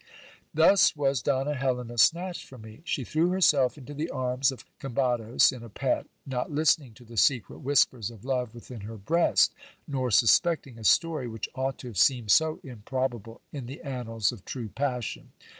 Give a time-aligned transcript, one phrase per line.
[0.51, 2.81] Thus was Donna Helena snatched from me.
[2.85, 7.17] She threw herself into the arms o' Combados in a pet, not listening to the
[7.17, 9.53] secret whispers of love within her b east,
[9.87, 14.43] nor suspecting a story which ought to have seemed so improbable in the annals of
[14.43, 15.33] true passion.